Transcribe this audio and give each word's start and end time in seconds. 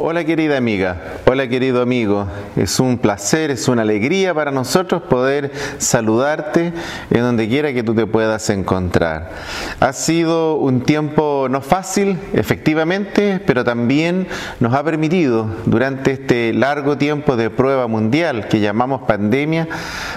Hola 0.00 0.22
querida 0.22 0.56
amiga, 0.56 0.96
hola 1.26 1.48
querido 1.48 1.82
amigo, 1.82 2.28
es 2.54 2.78
un 2.78 2.98
placer, 2.98 3.50
es 3.50 3.66
una 3.66 3.82
alegría 3.82 4.32
para 4.32 4.52
nosotros 4.52 5.02
poder 5.02 5.50
saludarte 5.78 6.72
en 7.10 7.20
donde 7.20 7.48
quiera 7.48 7.72
que 7.72 7.82
tú 7.82 7.96
te 7.96 8.06
puedas 8.06 8.48
encontrar. 8.48 9.32
Ha 9.80 9.92
sido 9.92 10.54
un 10.54 10.82
tiempo 10.82 11.48
no 11.50 11.62
fácil, 11.62 12.16
efectivamente, 12.32 13.40
pero 13.44 13.64
también 13.64 14.28
nos 14.60 14.72
ha 14.72 14.84
permitido 14.84 15.48
durante 15.66 16.12
este 16.12 16.52
largo 16.52 16.96
tiempo 16.96 17.34
de 17.34 17.50
prueba 17.50 17.88
mundial 17.88 18.46
que 18.46 18.60
llamamos 18.60 19.02
pandemia, 19.02 19.66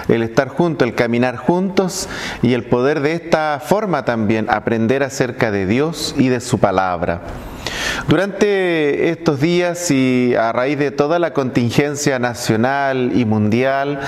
el 0.06 0.22
estar 0.22 0.46
juntos, 0.46 0.86
el 0.86 0.94
caminar 0.94 1.38
juntos 1.38 2.08
y 2.40 2.54
el 2.54 2.62
poder 2.66 3.00
de 3.00 3.14
esta 3.14 3.60
forma 3.60 4.04
también 4.04 4.46
aprender 4.48 5.02
acerca 5.02 5.50
de 5.50 5.66
Dios 5.66 6.14
y 6.16 6.28
de 6.28 6.40
su 6.40 6.60
palabra. 6.60 7.22
Durante 8.08 9.10
estos 9.10 9.40
días 9.40 9.90
y 9.90 10.34
a 10.34 10.52
raíz 10.52 10.78
de 10.78 10.90
toda 10.90 11.18
la 11.18 11.32
contingencia 11.32 12.18
nacional 12.18 13.12
y 13.14 13.24
mundial, 13.24 14.00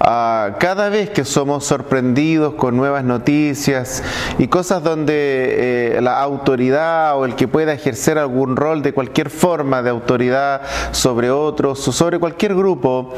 ah, 0.00 0.56
cada 0.58 0.88
vez 0.88 1.10
que 1.10 1.24
somos 1.24 1.64
sorprendidos 1.64 2.54
con 2.54 2.76
nuevas 2.76 3.04
noticias 3.04 4.02
y 4.38 4.48
cosas 4.48 4.82
donde 4.82 5.96
eh, 5.96 6.00
la 6.00 6.20
autoridad 6.20 7.18
o 7.18 7.24
el 7.24 7.34
que 7.34 7.46
pueda 7.46 7.74
ejercer 7.74 8.18
algún 8.18 8.56
rol 8.56 8.82
de 8.82 8.94
cualquier 8.94 9.28
forma 9.28 9.82
de 9.82 9.90
autoridad 9.90 10.62
sobre 10.92 11.30
otros 11.30 11.86
o 11.86 11.92
sobre 11.92 12.18
cualquier 12.18 12.54
grupo, 12.54 13.12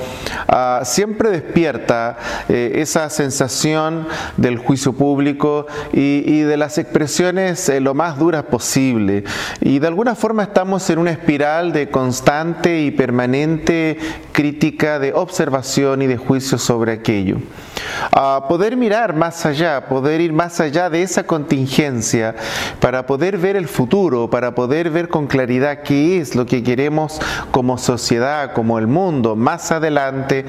ah, 0.49 0.81
siempre 0.85 1.31
despierta 1.31 2.19
eh, 2.49 2.73
esa 2.77 3.09
sensación 3.09 4.09
del 4.37 4.59
juicio 4.59 4.93
público 4.93 5.67
y, 5.93 6.41
de 6.45 6.57
las 6.57 6.79
expresiones 6.79 7.69
eh, 7.69 7.81
lo 7.81 7.95
más 7.95 8.19
duras 8.19 8.45
posible. 8.45 9.25
Y 9.61 9.79
de 9.79 9.87
alguna 9.87 10.15
estamos 10.25 10.89
en 10.89 10.99
una 10.99 11.11
espiral 11.11 11.75
de 11.75 11.91
constante 11.91 12.81
y 12.81 12.91
permanente 12.91 13.99
crítica, 14.33 14.99
de 14.99 15.13
observación 15.13 16.01
y 16.01 16.07
de 16.07 16.17
juicio 16.17 16.57
sobre 16.57 16.93
aquello. 16.93 17.37
A 18.11 18.47
poder 18.49 18.77
mirar 18.77 19.15
más 19.15 19.45
allá, 19.45 19.87
poder 19.87 20.21
ir 20.23 20.33
más 20.33 20.61
allá 20.61 20.89
de 20.89 21.03
esa 21.03 21.25
contingencia 21.25 22.35
para 22.81 23.07
poder 23.07 23.37
ver 23.39 23.55
el 23.55 23.69
futuro, 23.69 24.31
para 24.31 24.55
poder 24.55 24.91
ver 24.91 25.09
con 25.09 25.27
claridad 25.27 25.83
qué 25.83 26.19
es 26.19 26.35
lo 26.35 26.47
que 26.47 26.63
queremos 26.63 27.21
como 27.51 27.77
sociedad, 27.77 28.55
como 28.55 28.79
el 28.79 28.87
mundo 28.87 29.37
más 29.37 29.71
adelante, 29.73 30.47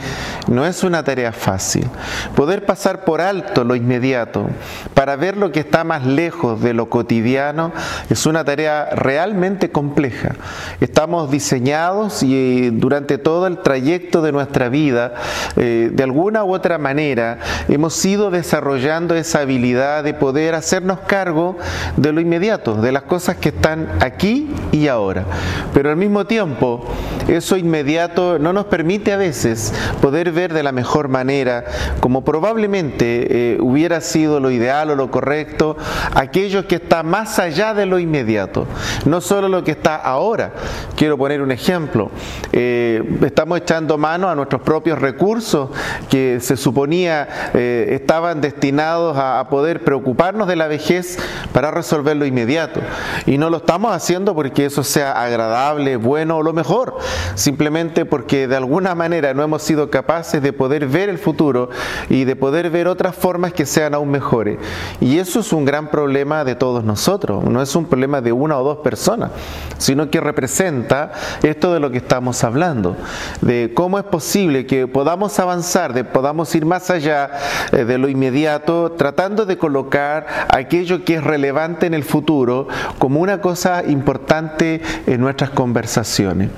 no 0.48 0.66
es 0.66 0.84
una 0.84 1.04
tarea 1.04 1.34
fácil. 1.34 1.88
Poder 2.36 2.66
pasar 2.66 3.04
por 3.04 3.20
alto 3.20 3.64
lo 3.64 3.76
inmediato 3.76 4.48
para 4.94 5.16
ver 5.16 5.38
lo 5.38 5.52
que 5.52 5.60
está 5.60 5.84
más 5.84 6.06
lejos 6.06 6.62
de 6.62 6.74
lo 6.74 6.90
cotidiano 6.90 7.74
es 8.10 8.26
una 8.26 8.44
tarea 8.44 8.90
realmente 8.96 9.65
compleja. 9.72 10.36
Estamos 10.82 11.32
diseñados 11.32 12.24
y 12.24 12.70
durante 12.70 13.18
todo 13.18 13.48
el 13.48 13.60
trayecto 13.60 14.22
de 14.22 14.32
nuestra 14.32 14.70
vida, 14.70 15.14
eh, 15.56 15.90
de 15.92 16.04
alguna 16.04 16.44
u 16.44 16.54
otra 16.54 16.78
manera, 16.78 17.40
hemos 17.68 18.04
ido 18.06 18.32
desarrollando 18.32 19.16
esa 19.16 19.40
habilidad 19.40 20.04
de 20.04 20.14
poder 20.14 20.56
hacernos 20.56 21.00
cargo 21.02 21.58
de 21.98 22.12
lo 22.12 22.22
inmediato, 22.22 22.76
de 22.76 22.92
las 22.92 23.04
cosas 23.04 23.38
que 23.38 23.50
están 23.50 23.90
aquí 24.02 24.50
y 24.72 24.88
ahora. 24.88 25.26
Pero 25.74 25.90
al 25.90 25.98
mismo 25.98 26.26
tiempo, 26.26 26.86
eso 27.28 27.58
inmediato 27.58 28.40
no 28.40 28.54
nos 28.54 28.66
permite 28.66 29.14
a 29.14 29.18
veces 29.18 29.74
poder 30.02 30.32
ver 30.32 30.54
de 30.54 30.64
la 30.64 30.72
mejor 30.72 31.08
manera, 31.08 31.66
como 32.00 32.24
probablemente 32.24 33.54
eh, 33.54 33.58
hubiera 33.60 34.02
sido 34.02 34.40
lo 34.40 34.52
ideal 34.52 34.92
o 34.92 34.96
lo 34.96 35.12
correcto, 35.12 35.78
aquello 36.14 36.68
que 36.68 36.76
está 36.76 37.04
más 37.04 37.40
allá 37.40 37.74
de 37.74 37.86
lo 37.86 38.00
inmediato. 38.00 38.68
No 39.06 39.22
solo 39.22 39.50
lo 39.56 39.64
que 39.64 39.72
está 39.72 39.96
ahora. 39.96 40.54
Quiero 40.96 41.18
poner 41.18 41.42
un 41.42 41.52
ejemplo. 41.52 42.12
Eh, 42.52 43.20
estamos 43.24 43.58
echando 43.58 43.98
mano 43.98 44.30
a 44.30 44.36
nuestros 44.36 44.62
propios 44.62 45.00
recursos 45.00 45.70
que 46.10 46.40
se 46.40 46.58
suponía 46.58 47.28
eh, 47.54 47.88
estaban 47.92 48.42
destinados 48.42 49.18
a, 49.18 49.46
poder 49.50 49.84
preocuparnos 49.84 50.48
de 50.48 50.56
la 50.56 50.68
vejez 50.68 51.18
para 51.54 51.72
resolver 51.72 52.18
lo 52.18 52.26
inmediato. 52.26 52.82
Y 53.26 53.38
no 53.38 53.50
lo 53.50 53.58
estamos 53.58 53.94
haciendo 53.94 54.34
porque 54.34 54.66
eso 54.66 54.84
sea 54.84 55.12
agradable, 55.24 55.98
bueno 55.98 56.38
o 56.38 56.44
lo 56.44 56.54
mejor, 56.54 56.98
simplemente 57.36 58.06
porque 58.06 58.48
de 58.48 58.56
alguna 58.56 58.96
manera 58.96 59.34
no 59.34 59.44
hemos 59.44 59.62
sido 59.62 59.90
capaces 59.90 60.42
de 60.42 60.52
poder 60.52 60.88
ver 60.88 61.10
el 61.10 61.18
futuro 61.18 61.70
y 62.10 62.24
de 62.26 62.36
poder 62.36 62.70
ver 62.70 62.88
otras 62.88 63.16
formas 63.16 63.54
que 63.54 63.66
sean 63.66 63.94
aún 63.94 64.10
mejores. 64.10 64.58
Y 65.00 65.20
eso 65.20 65.40
es 65.40 65.54
un 65.54 65.66
gran 65.66 65.90
problema 65.90 66.44
de 66.44 66.56
todos 66.56 66.84
nosotros, 66.84 67.44
no 67.44 67.62
es 67.62 67.76
un 67.76 67.86
problema 67.86 68.22
de 68.22 68.32
una 68.32 68.58
o 68.58 68.64
dos 68.64 68.78
personas, 68.80 69.32
sino 69.78 70.10
que 70.10 70.22
representa 70.22 71.12
esto 71.44 71.74
de 71.74 71.80
lo 71.80 71.92
que 71.92 71.98
estamos 71.98 72.44
hablando, 72.44 72.96
de 73.42 73.72
cómo 73.74 74.00
es 74.00 74.06
posible 74.06 74.66
que 74.66 74.88
podamos 74.88 75.38
avanzar, 75.40 75.94
de 75.94 76.04
podamos 76.04 76.54
ir 76.56 76.66
más 76.66 76.90
allá 76.90 77.32
eh, 77.72 77.86
de 77.86 77.98
lo 77.98 78.08
inmediato, 78.08 78.94
tratando 78.94 79.46
de 79.46 79.58
colocar 79.58 80.26
aquello 80.50 81.04
que 81.04 81.16
es 81.16 81.24
relevante 81.24 81.86
en 81.86 81.94
el 81.94 82.04
futuro 82.04 82.68
como 83.00 83.20
una 83.20 83.42
cosa 83.42 83.84
importante 83.86 84.82
en 85.08 85.22
nuestras 85.22 85.50
conversaciones. 85.50 86.50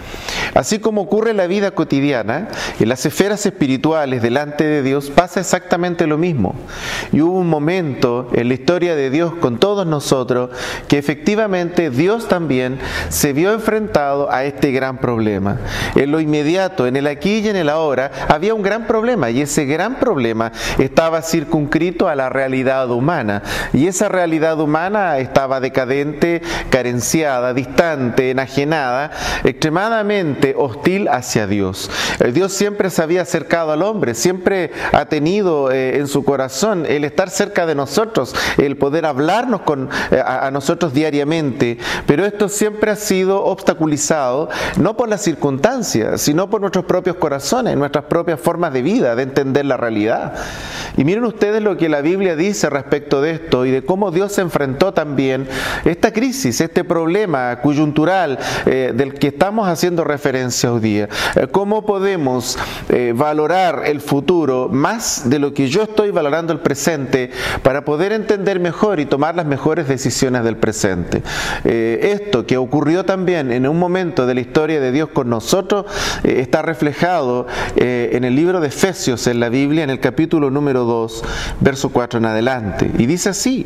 Así 0.53 0.79
como 0.79 1.01
ocurre 1.01 1.31
en 1.31 1.37
la 1.37 1.47
vida 1.47 1.71
cotidiana, 1.71 2.49
en 2.79 2.89
las 2.89 3.05
esferas 3.05 3.45
espirituales 3.45 4.21
delante 4.21 4.63
de 4.63 4.83
Dios 4.83 5.09
pasa 5.09 5.39
exactamente 5.39 6.07
lo 6.07 6.17
mismo. 6.17 6.55
Y 7.11 7.21
hubo 7.21 7.39
un 7.39 7.49
momento 7.49 8.29
en 8.33 8.47
la 8.47 8.53
historia 8.53 8.95
de 8.95 9.09
Dios 9.09 9.33
con 9.39 9.57
todos 9.59 9.85
nosotros 9.85 10.49
que 10.87 10.97
efectivamente 10.97 11.89
Dios 11.89 12.27
también 12.27 12.76
se 13.09 13.33
vio 13.33 13.53
enfrentado 13.53 14.31
a 14.31 14.45
este 14.45 14.71
gran 14.71 14.97
problema. 14.97 15.57
En 15.95 16.11
lo 16.11 16.19
inmediato, 16.19 16.87
en 16.87 16.95
el 16.95 17.07
aquí 17.07 17.39
y 17.39 17.49
en 17.49 17.55
el 17.55 17.69
ahora, 17.69 18.11
había 18.27 18.53
un 18.53 18.61
gran 18.61 18.87
problema 18.87 19.29
y 19.29 19.41
ese 19.41 19.65
gran 19.65 19.95
problema 19.95 20.51
estaba 20.77 21.21
circunscrito 21.21 22.07
a 22.07 22.15
la 22.15 22.29
realidad 22.29 22.89
humana. 22.91 23.43
Y 23.73 23.87
esa 23.87 24.09
realidad 24.09 24.59
humana 24.59 25.17
estaba 25.17 25.59
decadente, 25.59 26.41
carenciada, 26.69 27.53
distante, 27.53 28.31
enajenada, 28.31 29.11
extremadamente 29.43 30.55
hostil 30.57 31.07
hacia 31.07 31.47
Dios. 31.47 31.89
El 32.19 32.33
Dios 32.33 32.53
siempre 32.53 32.89
se 32.89 33.01
había 33.01 33.21
acercado 33.21 33.71
al 33.71 33.83
hombre, 33.83 34.13
siempre 34.13 34.71
ha 34.91 35.05
tenido 35.05 35.71
eh, 35.71 35.97
en 35.97 36.07
su 36.07 36.23
corazón 36.23 36.85
el 36.87 37.03
estar 37.03 37.29
cerca 37.29 37.65
de 37.65 37.75
nosotros, 37.75 38.35
el 38.57 38.77
poder 38.77 39.05
hablarnos 39.05 39.61
con, 39.61 39.89
eh, 40.11 40.21
a 40.25 40.49
nosotros 40.51 40.93
diariamente, 40.93 41.77
pero 42.05 42.25
esto 42.25 42.49
siempre 42.49 42.66
ha 42.91 42.95
sido 42.95 43.43
obstaculizado 43.43 44.49
no 44.77 44.95
por 44.95 45.09
las 45.09 45.21
circunstancias, 45.21 46.21
sino 46.21 46.49
por 46.49 46.61
nuestros 46.61 46.85
propios 46.85 47.17
corazones, 47.17 47.77
nuestras 47.77 48.05
propias 48.05 48.39
formas 48.39 48.73
de 48.73 48.81
vida, 48.81 49.15
de 49.15 49.23
entender 49.23 49.65
la 49.65 49.77
realidad. 49.77 50.33
Y 50.97 51.03
miren 51.03 51.25
ustedes 51.25 51.61
lo 51.61 51.77
que 51.77 51.89
la 51.89 52.01
Biblia 52.01 52.35
dice 52.35 52.69
respecto 52.69 53.21
de 53.21 53.31
esto 53.31 53.65
y 53.65 53.71
de 53.71 53.83
cómo 53.83 54.11
Dios 54.11 54.31
se 54.31 54.41
enfrentó 54.41 54.93
también 54.93 55.47
esta 55.85 56.11
crisis, 56.11 56.59
este 56.59 56.83
problema 56.83 57.61
coyuntural 57.61 58.39
eh, 58.65 58.93
del 58.95 59.13
que 59.13 59.27
estamos 59.27 59.67
haciendo 59.67 60.03
referencia 60.03 60.71
hoy 60.71 60.79
día. 60.79 61.09
Eh, 61.35 61.47
¿Cómo 61.51 61.85
podemos 61.85 62.57
eh, 62.89 63.13
valorar 63.15 63.83
el 63.85 64.01
futuro 64.01 64.69
más 64.71 65.29
de 65.29 65.37
lo 65.37 65.53
que 65.53 65.67
yo 65.67 65.83
estoy 65.83 66.11
valorando 66.11 66.51
el 66.51 66.59
presente 66.59 67.31
para 67.61 67.85
poder 67.85 68.11
entender 68.11 68.59
mejor 68.59 68.99
y 68.99 69.05
tomar 69.05 69.35
las 69.35 69.45
mejores 69.45 69.87
decisiones 69.87 70.43
del 70.43 70.57
presente? 70.57 71.21
esto 71.63 72.45
que 72.47 72.57
ocurrió 72.57 73.05
también 73.05 73.51
en 73.51 73.67
un 73.67 73.77
momento 73.77 74.25
de 74.25 74.33
la 74.33 74.41
historia 74.41 74.79
de 74.79 74.91
Dios 74.91 75.09
con 75.09 75.29
nosotros 75.29 75.85
está 76.23 76.61
reflejado 76.61 77.45
en 77.75 78.23
el 78.23 78.35
libro 78.35 78.59
de 78.59 78.69
Efesios 78.69 79.27
en 79.27 79.39
la 79.39 79.49
Biblia, 79.49 79.83
en 79.83 79.89
el 79.89 79.99
capítulo 79.99 80.49
número 80.49 80.85
2, 80.85 81.23
verso 81.59 81.89
4 81.89 82.19
en 82.19 82.25
adelante. 82.25 82.91
Y 82.97 83.05
dice 83.05 83.29
así, 83.29 83.65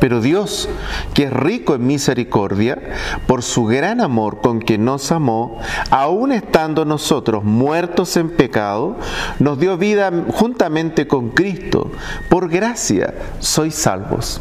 pero 0.00 0.20
Dios, 0.20 0.68
que 1.14 1.24
es 1.24 1.32
rico 1.32 1.74
en 1.74 1.86
misericordia, 1.86 2.78
por 3.26 3.42
su 3.42 3.64
gran 3.64 4.00
amor 4.00 4.40
con 4.40 4.60
que 4.60 4.78
nos 4.78 5.10
amó, 5.10 5.58
aun 5.90 6.32
estando 6.32 6.84
nosotros 6.84 7.44
muertos 7.44 8.16
en 8.16 8.30
pecado, 8.30 8.96
nos 9.38 9.58
dio 9.58 9.76
vida 9.76 10.12
juntamente 10.28 11.08
con 11.08 11.30
Cristo. 11.30 11.90
Por 12.28 12.48
gracia 12.48 13.14
sois 13.40 13.74
salvos. 13.74 14.40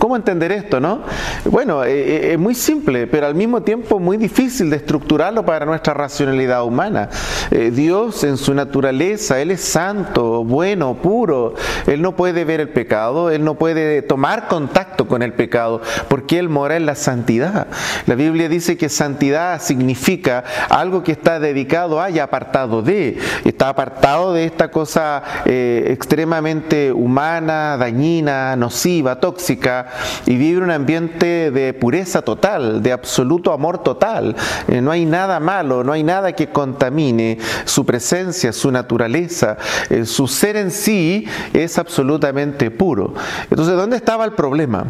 ¿Cómo 0.00 0.16
entender 0.16 0.50
esto, 0.50 0.80
no? 0.80 1.02
Bueno, 1.44 1.84
eh, 1.84 1.90
eh, 1.90 2.32
es 2.32 2.38
muy 2.38 2.54
simple, 2.54 3.06
pero 3.06 3.26
al 3.26 3.34
mismo 3.34 3.60
tiempo 3.60 3.98
muy 3.98 4.16
difícil 4.16 4.70
de 4.70 4.76
estructurarlo 4.76 5.44
para 5.44 5.66
nuestra 5.66 5.92
racionalidad 5.92 6.64
humana. 6.64 7.10
Eh, 7.50 7.70
Dios 7.70 8.24
en 8.24 8.38
su 8.38 8.54
naturaleza, 8.54 9.42
Él 9.42 9.50
es 9.50 9.60
santo, 9.60 10.42
bueno, 10.42 10.94
puro. 10.94 11.52
Él 11.86 12.00
no 12.00 12.16
puede 12.16 12.46
ver 12.46 12.60
el 12.60 12.70
pecado, 12.70 13.30
Él 13.30 13.44
no 13.44 13.56
puede 13.56 14.00
tomar 14.00 14.48
contacto 14.48 15.06
con 15.06 15.20
el 15.20 15.34
pecado, 15.34 15.82
porque 16.08 16.38
Él 16.38 16.48
mora 16.48 16.76
en 16.76 16.86
la 16.86 16.94
santidad. 16.94 17.66
La 18.06 18.14
Biblia 18.14 18.48
dice 18.48 18.78
que 18.78 18.88
santidad 18.88 19.60
significa 19.60 20.44
algo 20.70 21.02
que 21.02 21.12
está 21.12 21.38
dedicado 21.40 22.00
a 22.00 22.08
y 22.08 22.20
apartado 22.20 22.80
de. 22.80 23.18
Está 23.44 23.68
apartado 23.68 24.32
de 24.32 24.46
esta 24.46 24.70
cosa 24.70 25.22
extremadamente 25.44 26.90
humana, 26.90 27.76
dañina, 27.76 28.56
nociva, 28.56 29.20
tóxica, 29.20 29.89
y 30.26 30.36
vive 30.36 30.62
un 30.62 30.70
ambiente 30.70 31.50
de 31.50 31.74
pureza 31.74 32.22
total, 32.22 32.82
de 32.82 32.92
absoluto 32.92 33.52
amor 33.52 33.82
total. 33.82 34.36
Eh, 34.68 34.80
no 34.80 34.90
hay 34.90 35.04
nada 35.04 35.40
malo, 35.40 35.84
no 35.84 35.92
hay 35.92 36.02
nada 36.02 36.32
que 36.32 36.48
contamine 36.48 37.38
su 37.64 37.84
presencia, 37.84 38.52
su 38.52 38.70
naturaleza, 38.70 39.56
eh, 39.88 40.04
su 40.04 40.28
ser 40.28 40.56
en 40.56 40.70
sí 40.70 41.26
es 41.52 41.78
absolutamente 41.78 42.70
puro. 42.70 43.14
Entonces, 43.50 43.76
¿dónde 43.76 43.96
estaba 43.96 44.24
el 44.24 44.32
problema? 44.32 44.86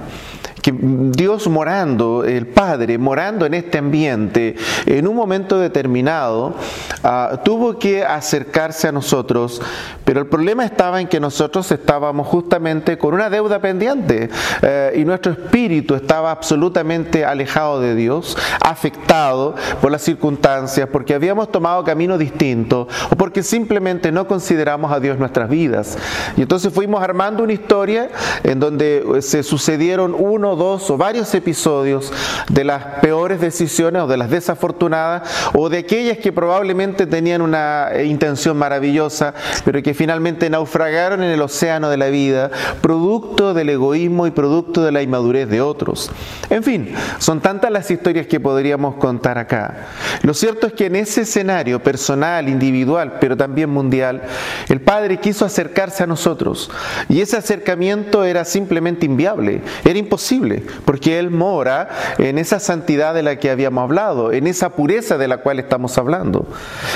Que 0.62 0.74
Dios 0.74 1.48
morando, 1.48 2.24
el 2.24 2.46
Padre 2.46 2.98
morando 2.98 3.46
en 3.46 3.54
este 3.54 3.78
ambiente, 3.78 4.56
en 4.86 5.06
un 5.06 5.16
momento 5.16 5.58
determinado, 5.58 6.54
ah, 7.02 7.40
tuvo 7.44 7.78
que 7.78 8.04
acercarse 8.04 8.88
a 8.88 8.92
nosotros, 8.92 9.60
pero 10.04 10.20
el 10.20 10.26
problema 10.26 10.64
estaba 10.64 11.00
en 11.00 11.08
que 11.08 11.20
nosotros 11.20 11.70
estábamos 11.72 12.26
justamente 12.26 12.98
con 12.98 13.14
una 13.14 13.30
deuda 13.30 13.60
pendiente 13.60 14.28
eh, 14.62 14.92
y 14.96 15.04
nuestro 15.04 15.32
espíritu 15.32 15.94
estaba 15.94 16.30
absolutamente 16.30 17.24
alejado 17.24 17.80
de 17.80 17.94
Dios, 17.94 18.36
afectado 18.60 19.54
por 19.80 19.90
las 19.90 20.02
circunstancias, 20.02 20.88
porque 20.92 21.14
habíamos 21.14 21.50
tomado 21.50 21.84
camino 21.84 22.18
distinto 22.18 22.88
o 23.10 23.16
porque 23.16 23.42
simplemente 23.42 24.12
no 24.12 24.26
consideramos 24.26 24.92
a 24.92 25.00
Dios 25.00 25.18
nuestras 25.18 25.48
vidas. 25.48 25.96
Y 26.36 26.42
entonces 26.42 26.72
fuimos 26.72 27.02
armando 27.02 27.42
una 27.42 27.52
historia 27.52 28.10
en 28.42 28.60
donde 28.60 29.20
se 29.20 29.42
sucedieron 29.42 30.14
uno 30.18 30.49
dos 30.56 30.90
o 30.90 30.96
varios 30.96 31.34
episodios 31.34 32.12
de 32.48 32.64
las 32.64 33.00
peores 33.00 33.40
decisiones 33.40 34.02
o 34.02 34.06
de 34.06 34.16
las 34.16 34.30
desafortunadas 34.30 35.28
o 35.54 35.68
de 35.68 35.78
aquellas 35.78 36.18
que 36.18 36.32
probablemente 36.32 37.06
tenían 37.06 37.42
una 37.42 37.88
eh, 37.92 38.04
intención 38.04 38.56
maravillosa, 38.56 39.34
pero 39.64 39.82
que 39.82 39.94
finalmente 39.94 40.50
naufragaron 40.50 41.22
en 41.22 41.30
el 41.30 41.42
océano 41.42 41.90
de 41.90 41.96
la 41.96 42.08
vida, 42.08 42.50
producto 42.80 43.54
del 43.54 43.68
egoísmo 43.68 44.26
y 44.26 44.30
producto 44.30 44.82
de 44.82 44.92
la 44.92 45.02
inmadurez 45.02 45.48
de 45.48 45.60
otros. 45.60 46.10
En 46.48 46.62
fin, 46.62 46.94
son 47.18 47.40
tantas 47.40 47.70
las 47.70 47.90
historias 47.90 48.26
que 48.26 48.40
podríamos 48.40 48.96
contar 48.96 49.38
acá. 49.38 49.88
Lo 50.22 50.34
cierto 50.34 50.66
es 50.66 50.72
que 50.72 50.86
en 50.86 50.96
ese 50.96 51.22
escenario 51.22 51.82
personal, 51.82 52.48
individual, 52.48 53.18
pero 53.20 53.36
también 53.36 53.70
mundial, 53.70 54.22
el 54.68 54.80
Padre 54.80 55.18
quiso 55.18 55.44
acercarse 55.44 56.02
a 56.02 56.06
nosotros 56.06 56.70
y 57.08 57.20
ese 57.20 57.36
acercamiento 57.36 58.24
era 58.24 58.44
simplemente 58.44 59.06
inviable, 59.06 59.62
era 59.84 59.98
imposible 59.98 60.39
porque 60.84 61.18
Él 61.18 61.30
mora 61.30 61.88
en 62.18 62.38
esa 62.38 62.60
santidad 62.60 63.14
de 63.14 63.22
la 63.22 63.36
que 63.36 63.50
habíamos 63.50 63.82
hablado, 63.82 64.32
en 64.32 64.46
esa 64.46 64.70
pureza 64.70 65.18
de 65.18 65.28
la 65.28 65.38
cual 65.38 65.58
estamos 65.58 65.96
hablando. 65.98 66.46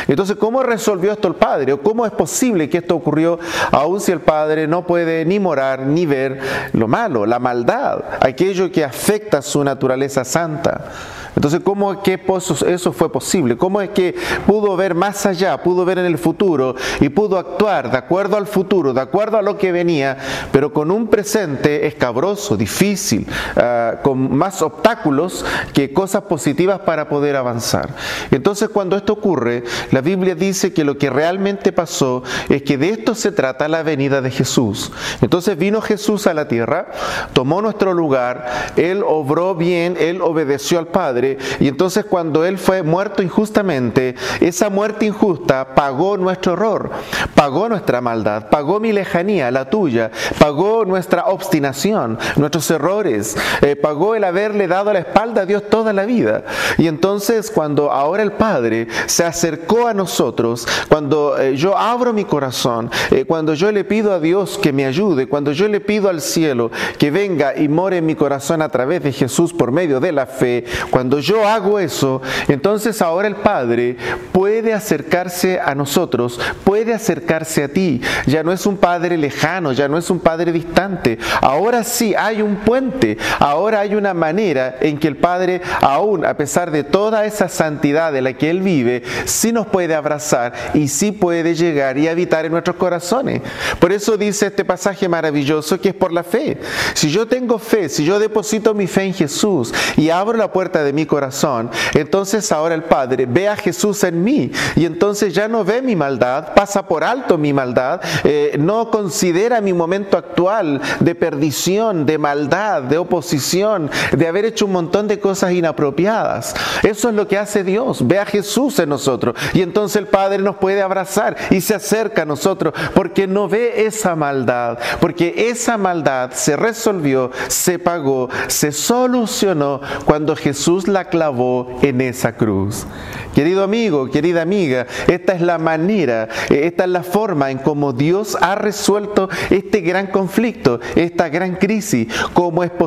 Entonces, 0.08 0.36
¿cómo 0.36 0.62
resolvió 0.62 1.12
esto 1.12 1.28
el 1.28 1.34
Padre? 1.34 1.72
¿O 1.72 1.80
cómo 1.80 2.06
es 2.06 2.12
posible 2.12 2.68
que 2.68 2.78
esto 2.78 2.94
ocurrió 2.96 3.38
aun 3.70 4.00
si 4.00 4.12
el 4.12 4.20
Padre 4.20 4.66
no 4.66 4.86
puede 4.86 5.24
ni 5.24 5.38
morar 5.38 5.86
ni 5.86 6.06
ver 6.06 6.40
lo 6.72 6.88
malo, 6.88 7.26
la 7.26 7.38
maldad, 7.38 8.04
aquello 8.20 8.70
que 8.70 8.84
afecta 8.84 9.42
su 9.42 9.62
naturaleza 9.64 10.24
santa? 10.24 10.92
Entonces, 11.36 11.60
¿cómo 11.64 11.92
es 11.92 11.98
que 11.98 12.20
eso 12.68 12.92
fue 12.92 13.10
posible? 13.10 13.56
¿Cómo 13.56 13.80
es 13.80 13.90
que 13.90 14.14
pudo 14.46 14.76
ver 14.76 14.94
más 14.94 15.26
allá, 15.26 15.62
pudo 15.62 15.84
ver 15.84 15.98
en 15.98 16.06
el 16.06 16.18
futuro 16.18 16.76
y 17.00 17.08
pudo 17.08 17.38
actuar 17.38 17.90
de 17.90 17.98
acuerdo 17.98 18.36
al 18.36 18.46
futuro, 18.46 18.92
de 18.92 19.00
acuerdo 19.00 19.36
a 19.36 19.42
lo 19.42 19.58
que 19.58 19.72
venía, 19.72 20.16
pero 20.52 20.72
con 20.72 20.90
un 20.90 21.08
presente 21.08 21.86
escabroso, 21.86 22.56
difícil, 22.56 23.26
ah, 23.56 23.94
con 24.02 24.36
más 24.36 24.62
obstáculos 24.62 25.44
que 25.72 25.92
cosas 25.92 26.22
positivas 26.22 26.80
para 26.80 27.08
poder 27.08 27.36
avanzar? 27.36 27.94
Entonces, 28.30 28.68
cuando 28.68 28.96
esto 28.96 29.14
ocurre, 29.14 29.64
la 29.90 30.00
Biblia 30.00 30.34
dice 30.34 30.72
que 30.72 30.84
lo 30.84 30.98
que 30.98 31.10
realmente 31.10 31.72
pasó 31.72 32.22
es 32.48 32.62
que 32.62 32.78
de 32.78 32.90
esto 32.90 33.14
se 33.14 33.32
trata 33.32 33.68
la 33.68 33.82
venida 33.82 34.20
de 34.20 34.30
Jesús. 34.30 34.92
Entonces 35.20 35.56
vino 35.56 35.80
Jesús 35.80 36.26
a 36.26 36.34
la 36.34 36.48
tierra, 36.48 36.88
tomó 37.32 37.62
nuestro 37.62 37.94
lugar, 37.94 38.72
Él 38.76 39.02
obró 39.06 39.54
bien, 39.54 39.96
Él 39.98 40.20
obedeció 40.22 40.78
al 40.78 40.88
Padre, 40.88 41.38
y 41.60 41.68
entonces 41.68 42.04
cuando 42.04 42.44
Él 42.44 42.58
fue 42.58 42.82
muerto 42.82 43.22
injustamente, 43.22 44.14
esa 44.40 44.70
muerte 44.70 45.06
injusta 45.06 45.74
pagó 45.74 46.16
nuestro 46.16 46.54
error, 46.54 46.90
pagó 47.34 47.68
nuestra 47.68 48.00
maldad, 48.00 48.48
pagó 48.48 48.80
mi 48.80 48.92
lejanía, 48.92 49.50
la 49.50 49.70
tuya, 49.70 50.10
pagó 50.38 50.84
nuestra 50.84 51.26
obstinación, 51.26 52.18
nuestros 52.36 52.70
errores, 52.70 53.23
eh, 53.62 53.76
pagó 53.76 54.14
el 54.14 54.24
haberle 54.24 54.68
dado 54.68 54.92
la 54.92 55.00
espalda 55.00 55.42
a 55.42 55.46
Dios 55.46 55.68
toda 55.68 55.92
la 55.92 56.04
vida. 56.04 56.44
Y 56.78 56.86
entonces 56.86 57.50
cuando 57.50 57.90
ahora 57.90 58.22
el 58.22 58.32
Padre 58.32 58.88
se 59.06 59.24
acercó 59.24 59.86
a 59.86 59.94
nosotros, 59.94 60.66
cuando 60.88 61.38
eh, 61.38 61.56
yo 61.56 61.76
abro 61.76 62.12
mi 62.12 62.24
corazón, 62.24 62.90
eh, 63.10 63.24
cuando 63.24 63.54
yo 63.54 63.70
le 63.72 63.84
pido 63.84 64.12
a 64.12 64.20
Dios 64.20 64.58
que 64.60 64.72
me 64.72 64.86
ayude, 64.86 65.26
cuando 65.26 65.52
yo 65.52 65.68
le 65.68 65.80
pido 65.80 66.08
al 66.08 66.20
cielo 66.20 66.70
que 66.98 67.10
venga 67.10 67.56
y 67.56 67.68
more 67.68 67.98
en 67.98 68.06
mi 68.06 68.14
corazón 68.14 68.62
a 68.62 68.68
través 68.68 69.02
de 69.02 69.12
Jesús 69.12 69.52
por 69.52 69.72
medio 69.72 70.00
de 70.00 70.12
la 70.12 70.26
fe, 70.26 70.64
cuando 70.90 71.18
yo 71.20 71.46
hago 71.46 71.78
eso, 71.78 72.20
entonces 72.48 73.00
ahora 73.02 73.28
el 73.28 73.36
Padre 73.36 73.96
puede 74.32 74.72
acercarse 74.72 75.60
a 75.60 75.74
nosotros, 75.74 76.40
puede 76.64 76.92
acercarse 76.92 77.64
a 77.64 77.68
ti. 77.68 78.00
Ya 78.26 78.42
no 78.42 78.52
es 78.52 78.66
un 78.66 78.76
Padre 78.76 79.16
lejano, 79.16 79.72
ya 79.72 79.88
no 79.88 79.98
es 79.98 80.10
un 80.10 80.20
Padre 80.20 80.52
distante. 80.52 81.18
Ahora 81.40 81.84
sí 81.84 82.14
hay 82.16 82.42
un 82.42 82.56
puente, 82.56 83.13
ahora 83.38 83.80
hay 83.80 83.94
una 83.94 84.14
manera 84.14 84.76
en 84.80 84.98
que 84.98 85.08
el 85.08 85.16
Padre, 85.16 85.60
aún 85.80 86.24
a 86.24 86.36
pesar 86.36 86.70
de 86.70 86.84
toda 86.84 87.24
esa 87.24 87.48
santidad 87.48 88.12
de 88.12 88.22
la 88.22 88.32
que 88.34 88.50
Él 88.50 88.60
vive, 88.60 89.02
sí 89.24 89.52
nos 89.52 89.66
puede 89.66 89.94
abrazar 89.94 90.52
y 90.74 90.88
sí 90.88 91.12
puede 91.12 91.54
llegar 91.54 91.98
y 91.98 92.08
habitar 92.08 92.44
en 92.44 92.52
nuestros 92.52 92.76
corazones. 92.76 93.42
Por 93.78 93.92
eso 93.92 94.16
dice 94.16 94.46
este 94.46 94.64
pasaje 94.64 95.08
maravilloso 95.08 95.80
que 95.80 95.90
es 95.90 95.94
por 95.94 96.12
la 96.12 96.22
fe. 96.22 96.58
Si 96.94 97.10
yo 97.10 97.26
tengo 97.26 97.58
fe, 97.58 97.88
si 97.88 98.04
yo 98.04 98.18
deposito 98.18 98.74
mi 98.74 98.86
fe 98.86 99.04
en 99.04 99.14
Jesús 99.14 99.72
y 99.96 100.10
abro 100.10 100.36
la 100.36 100.52
puerta 100.52 100.82
de 100.82 100.92
mi 100.92 101.06
corazón, 101.06 101.70
entonces 101.94 102.50
ahora 102.52 102.74
el 102.74 102.84
Padre 102.84 103.26
ve 103.26 103.48
a 103.48 103.56
Jesús 103.56 104.04
en 104.04 104.22
mí 104.22 104.50
y 104.76 104.84
entonces 104.84 105.34
ya 105.34 105.48
no 105.48 105.64
ve 105.64 105.82
mi 105.82 105.96
maldad, 105.96 106.54
pasa 106.54 106.86
por 106.86 107.04
alto 107.04 107.38
mi 107.38 107.52
maldad, 107.52 108.00
eh, 108.24 108.56
no 108.58 108.90
considera 108.90 109.60
mi 109.60 109.72
momento 109.72 110.16
actual 110.16 110.80
de 111.00 111.14
perdición, 111.14 112.06
de 112.06 112.18
maldad, 112.18 112.82
de 112.82 112.98
oposición, 113.04 113.90
de 114.12 114.28
haber 114.28 114.44
hecho 114.44 114.66
un 114.66 114.72
montón 114.72 115.08
de 115.08 115.20
cosas 115.20 115.52
inapropiadas. 115.52 116.54
Eso 116.82 117.08
es 117.08 117.14
lo 117.14 117.28
que 117.28 117.38
hace 117.38 117.64
Dios, 117.64 118.06
ve 118.06 118.18
a 118.18 118.26
Jesús 118.26 118.78
en 118.78 118.88
nosotros 118.88 119.36
y 119.52 119.62
entonces 119.62 119.96
el 119.96 120.06
Padre 120.08 120.38
nos 120.38 120.56
puede 120.56 120.82
abrazar 120.82 121.36
y 121.50 121.60
se 121.60 121.74
acerca 121.74 122.22
a 122.22 122.26
nosotros 122.26 122.74
porque 122.94 123.26
no 123.26 123.48
ve 123.48 123.86
esa 123.86 124.16
maldad, 124.16 124.78
porque 125.00 125.48
esa 125.50 125.76
maldad 125.76 126.32
se 126.32 126.56
resolvió, 126.56 127.30
se 127.48 127.78
pagó, 127.78 128.28
se 128.48 128.72
solucionó 128.72 129.80
cuando 130.04 130.36
Jesús 130.36 130.88
la 130.88 131.06
clavó 131.06 131.78
en 131.82 132.00
esa 132.00 132.36
cruz. 132.36 132.86
Querido 133.34 133.64
amigo, 133.64 134.10
querida 134.10 134.42
amiga, 134.42 134.86
esta 135.08 135.32
es 135.32 135.40
la 135.40 135.58
manera, 135.58 136.28
eh, 136.50 136.60
esta 136.64 136.84
es 136.84 136.90
la 136.90 137.02
forma 137.02 137.50
en 137.50 137.58
cómo 137.58 137.92
Dios 137.92 138.38
ha 138.40 138.54
resuelto 138.54 139.28
este 139.50 139.80
gran 139.80 140.06
conflicto, 140.06 140.78
esta 140.94 141.28
gran 141.28 141.56
crisis. 141.56 142.06
¿Cómo 142.32 142.62
es 142.62 142.70
posible 142.70 142.83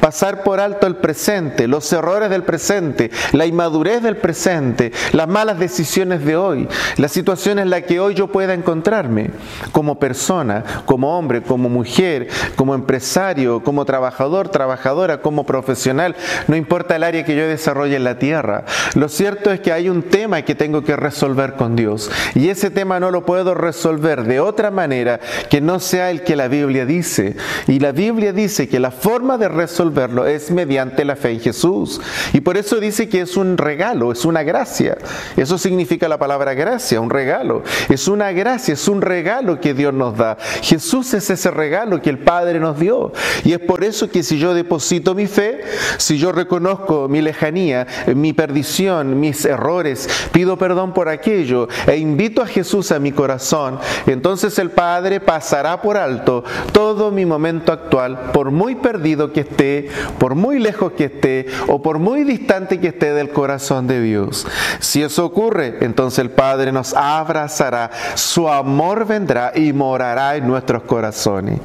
pasar 0.00 0.42
por 0.42 0.60
alto 0.60 0.86
el 0.86 0.96
presente, 0.96 1.68
los 1.68 1.92
errores 1.92 2.30
del 2.30 2.42
presente, 2.42 3.10
la 3.32 3.46
inmadurez 3.46 4.02
del 4.02 4.16
presente, 4.16 4.92
las 5.12 5.28
malas 5.28 5.58
decisiones 5.58 6.24
de 6.24 6.36
hoy, 6.36 6.68
la 6.96 7.08
situación 7.08 7.58
en 7.58 7.70
la 7.70 7.82
que 7.82 8.00
hoy 8.00 8.14
yo 8.14 8.28
pueda 8.28 8.54
encontrarme 8.54 9.30
como 9.72 9.98
persona, 9.98 10.64
como 10.84 11.18
hombre, 11.18 11.42
como 11.42 11.68
mujer, 11.68 12.28
como 12.56 12.74
empresario, 12.74 13.62
como 13.62 13.84
trabajador, 13.84 14.48
trabajadora, 14.48 15.20
como 15.20 15.44
profesional, 15.44 16.16
no 16.48 16.56
importa 16.56 16.96
el 16.96 17.02
área 17.02 17.24
que 17.24 17.36
yo 17.36 17.46
desarrolle 17.46 17.96
en 17.96 18.04
la 18.04 18.18
tierra. 18.18 18.64
Lo 18.94 19.08
cierto 19.08 19.50
es 19.50 19.60
que 19.60 19.72
hay 19.72 19.88
un 19.88 20.02
tema 20.02 20.42
que 20.42 20.54
tengo 20.54 20.82
que 20.82 20.96
resolver 20.96 21.54
con 21.54 21.76
Dios. 21.76 22.10
Y 22.34 22.48
ese 22.48 22.70
tema 22.70 23.00
no 23.00 23.10
lo 23.10 23.24
puedo 23.24 23.54
resolver 23.54 24.24
de 24.24 24.40
otra 24.40 24.70
manera 24.70 25.20
que 25.50 25.60
no 25.60 25.80
sea 25.80 26.10
el 26.10 26.22
que 26.22 26.36
la 26.36 26.48
Biblia 26.48 26.86
dice. 26.86 27.36
Y 27.66 27.80
la 27.80 27.92
Biblia 27.92 28.32
dice 28.32 28.68
que 28.68 28.80
la 28.80 28.90
forma 29.06 29.38
de 29.38 29.48
resolverlo 29.48 30.26
es 30.26 30.50
mediante 30.50 31.04
la 31.04 31.14
fe 31.14 31.30
en 31.30 31.38
Jesús. 31.38 32.00
Y 32.32 32.40
por 32.40 32.56
eso 32.56 32.80
dice 32.80 33.08
que 33.08 33.20
es 33.20 33.36
un 33.36 33.56
regalo, 33.56 34.10
es 34.10 34.24
una 34.24 34.42
gracia. 34.42 34.98
Eso 35.36 35.58
significa 35.58 36.08
la 36.08 36.18
palabra 36.18 36.54
gracia, 36.54 37.00
un 37.00 37.08
regalo. 37.08 37.62
Es 37.88 38.08
una 38.08 38.32
gracia, 38.32 38.74
es 38.74 38.88
un 38.88 39.00
regalo 39.00 39.60
que 39.60 39.74
Dios 39.74 39.94
nos 39.94 40.16
da. 40.16 40.36
Jesús 40.60 41.14
es 41.14 41.30
ese 41.30 41.52
regalo 41.52 42.02
que 42.02 42.10
el 42.10 42.18
Padre 42.18 42.58
nos 42.58 42.80
dio. 42.80 43.12
Y 43.44 43.52
es 43.52 43.60
por 43.60 43.84
eso 43.84 44.10
que 44.10 44.24
si 44.24 44.40
yo 44.40 44.54
deposito 44.54 45.14
mi 45.14 45.28
fe, 45.28 45.60
si 45.98 46.18
yo 46.18 46.32
reconozco 46.32 47.06
mi 47.08 47.22
lejanía, 47.22 47.86
mi 48.12 48.32
perdición, 48.32 49.20
mis 49.20 49.44
errores, 49.44 50.08
pido 50.32 50.56
perdón 50.56 50.92
por 50.92 51.08
aquello 51.08 51.68
e 51.86 51.96
invito 51.96 52.42
a 52.42 52.46
Jesús 52.48 52.90
a 52.90 52.98
mi 52.98 53.12
corazón, 53.12 53.78
entonces 54.08 54.58
el 54.58 54.70
Padre 54.70 55.20
pasará 55.20 55.80
por 55.80 55.96
alto 55.96 56.42
todo 56.72 57.12
mi 57.12 57.24
momento 57.24 57.70
actual, 57.70 58.32
por 58.32 58.50
muy 58.50 58.74
perdido 58.74 58.95
que 59.32 59.40
esté, 59.40 59.88
por 60.18 60.34
muy 60.34 60.58
lejos 60.58 60.92
que 60.92 61.04
esté 61.04 61.46
o 61.68 61.80
por 61.80 61.98
muy 61.98 62.24
distante 62.24 62.80
que 62.80 62.88
esté 62.88 63.12
del 63.12 63.30
corazón 63.30 63.86
de 63.86 64.00
Dios. 64.00 64.46
Si 64.80 65.02
eso 65.02 65.24
ocurre, 65.24 65.78
entonces 65.80 66.18
el 66.20 66.30
Padre 66.30 66.72
nos 66.72 66.94
abrazará, 66.94 67.90
su 68.14 68.48
amor 68.48 69.06
vendrá 69.06 69.52
y 69.54 69.72
morará 69.72 70.36
en 70.36 70.46
nuestros 70.46 70.82
corazones. 70.82 71.60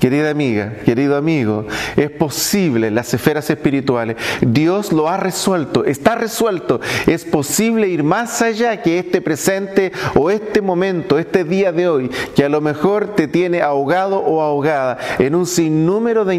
Querida 0.00 0.30
amiga, 0.30 0.74
querido 0.84 1.16
amigo, 1.16 1.66
es 1.96 2.10
posible 2.10 2.90
las 2.90 3.14
esferas 3.14 3.48
espirituales. 3.48 4.16
Dios 4.42 4.92
lo 4.92 5.08
ha 5.08 5.16
resuelto, 5.16 5.84
está 5.84 6.14
resuelto. 6.14 6.80
Es 7.06 7.24
posible 7.24 7.88
ir 7.88 8.02
más 8.02 8.42
allá 8.42 8.82
que 8.82 8.98
este 8.98 9.22
presente 9.22 9.92
o 10.14 10.30
este 10.30 10.60
momento, 10.60 11.18
este 11.18 11.44
día 11.44 11.72
de 11.72 11.88
hoy, 11.88 12.10
que 12.36 12.44
a 12.44 12.50
lo 12.50 12.60
mejor 12.60 13.14
te 13.14 13.28
tiene 13.28 13.62
ahogado 13.62 14.18
o 14.18 14.42
ahogada 14.42 14.98
en 15.18 15.34
un 15.34 15.46
sinnúmero 15.46 16.26
de 16.26 16.34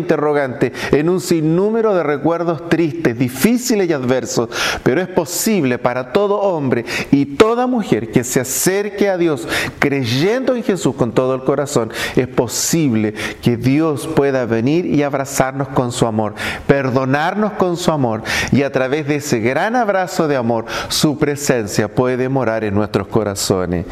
en 0.92 1.10
un 1.10 1.22
sinnúmero 1.22 1.94
de 1.94 2.04
recuerdos 2.04 2.70
tristes, 2.70 3.18
difíciles 3.18 3.90
y 3.90 3.94
adversos. 3.94 4.50
Pero 4.84 5.02
es 5.02 5.08
posible 5.08 5.78
para 5.78 6.12
todo 6.12 6.40
hombre 6.40 6.86
y 7.12 7.26
toda 7.26 7.68
mujer 7.68 8.12
que 8.12 8.24
se 8.24 8.40
acerque 8.40 9.10
a 9.10 9.18
Dios 9.18 9.48
creyendo 9.80 10.56
en 10.56 10.64
Jesús 10.64 10.96
con 10.96 11.12
todo 11.12 11.36
el 11.36 11.44
corazón, 11.44 11.92
es 12.16 12.28
posible 12.28 13.14
que 13.42 13.58
Dios 13.58 14.08
pueda 14.08 14.46
venir 14.46 14.86
y 14.86 15.04
abrazarnos 15.04 15.70
con 15.70 15.92
su 15.92 16.08
amor, 16.08 16.34
perdonarnos 16.68 17.54
con 17.54 17.78
su 17.78 17.92
amor 17.92 18.24
y 18.52 18.64
a 18.64 18.72
través 18.72 19.08
de 19.08 19.18
ese 19.18 19.40
gran 19.40 19.76
abrazo 19.76 20.28
de 20.28 20.36
amor, 20.36 20.66
su 20.90 21.18
presencia 21.18 21.88
puede 21.88 22.30
morar 22.30 22.64
en 22.64 22.74
nuestros 22.74 23.08
corazones. 23.08 23.86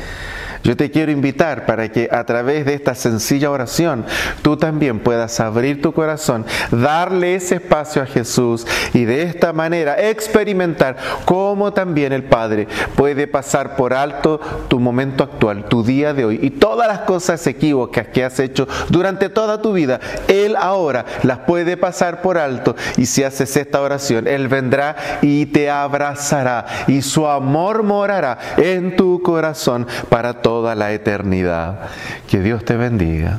Yo 0.63 0.77
te 0.77 0.89
quiero 0.91 1.12
invitar 1.12 1.65
para 1.65 1.89
que 1.89 2.08
a 2.10 2.24
través 2.24 2.65
de 2.65 2.74
esta 2.74 2.96
sencilla 2.96 3.51
oración 3.51 4.05
tú 4.41 4.55
también 4.55 5.00
puedas 5.00 5.39
abrir 5.41 5.82
tu 5.82 5.93
corazón, 5.93 6.46
darle 6.72 7.36
ese 7.36 7.55
espacio 7.55 8.01
a 8.01 8.05
Jesús 8.05 8.65
y 8.93 9.03
de 9.03 9.24
esta 9.24 9.51
manera 9.51 10.00
experimentar 10.10 10.96
cómo 11.25 11.74
también 11.74 12.13
el 12.13 12.24
Padre 12.24 12.67
puede 12.96 13.27
pasar 13.27 13.75
por 13.75 13.93
alto 13.93 14.39
tu 14.70 14.79
momento 14.79 15.24
actual, 15.24 15.65
tu 15.65 15.84
día 15.84 16.13
de 16.13 16.25
hoy 16.25 16.39
y 16.41 16.50
todas 16.50 16.88
las 16.88 17.00
cosas 17.00 17.46
equívocas 17.46 18.08
que 18.08 18.24
has 18.24 18.39
hecho 18.39 18.67
durante 18.89 19.27
toda 19.29 19.62
tu 19.62 19.74
vida. 19.74 20.00
Él 20.29 20.55
ahora 20.58 21.05
las 21.24 21.39
puede 21.39 21.75
pasar 21.75 22.22
por 22.22 22.38
alto 22.38 22.75
y 22.96 23.05
si 23.05 23.24
haces 23.24 23.58
esta 23.58 23.82
oración, 23.82 24.27
Él 24.27 24.48
vendrá 24.48 24.96
y 25.22 25.48
te 25.48 25.70
abrazará 25.70 26.65
y 26.88 27.01
su 27.01 27.27
amor 27.27 27.84
morará 27.84 28.38
en 28.58 28.96
tu 28.96 29.22
corazón 29.22 29.88
para 30.10 30.41
toda 30.53 30.75
la 30.75 30.91
eternidad. 30.91 31.79
Que 32.27 32.39
Dios 32.39 32.63
te 32.63 32.77
bendiga. 32.77 33.31